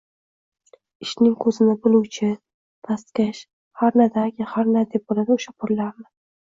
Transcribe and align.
«ishning 1.05 1.35
ko‘zini 1.43 1.75
biluvchi» 1.83 2.31
pastkash 2.89 3.45
«Harna-da, 3.85 4.27
aka, 4.35 4.53
harna», 4.59 4.87
deb 4.95 5.11
oladi 5.19 5.41
o‘sha 5.41 5.59
pullarni... 5.65 6.13